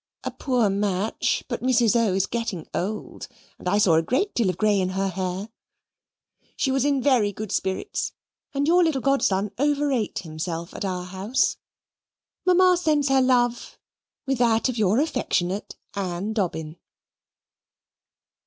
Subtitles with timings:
[0.23, 1.43] A poor match.
[1.47, 1.95] But Mrs.
[1.95, 2.15] O.
[2.15, 3.27] is getting old,
[3.59, 5.49] and I saw a great deal of grey in her hair
[6.57, 8.11] she was in very good spirits:
[8.51, 11.57] and your little godson overate himself at our house.
[12.47, 13.77] Mamma sends her love
[14.25, 16.77] with that of your affectionate, Ann Dobbin."